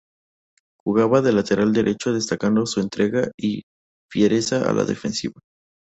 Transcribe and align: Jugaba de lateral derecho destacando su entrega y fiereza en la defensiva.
Jugaba 0.83 1.21
de 1.21 1.31
lateral 1.31 1.73
derecho 1.73 2.11
destacando 2.11 2.65
su 2.65 2.79
entrega 2.79 3.29
y 3.37 3.65
fiereza 4.09 4.67
en 4.67 4.77
la 4.77 4.83
defensiva. 4.83 5.39